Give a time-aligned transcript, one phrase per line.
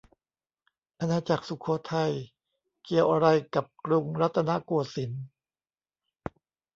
[0.99, 2.13] อาณาจักรสุโขทัย
[2.83, 5.25] เกี่ยวอะไรกับกรุงรัตนโกสินทร์